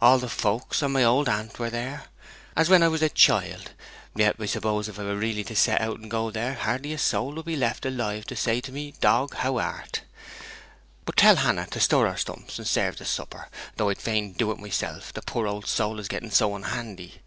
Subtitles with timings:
[0.00, 2.06] All the folks and my old aunt were there,
[2.56, 3.70] as when I was a child,
[4.16, 6.98] yet I suppose if I were really to set out and go there, hardly a
[6.98, 10.00] soul would be left alive to say to me, dog how art!
[11.04, 14.58] But tell Hannah to stir her stumps and serve supper though I'd fain do it
[14.58, 17.20] myself, the poor old soul is getting so unhandy!'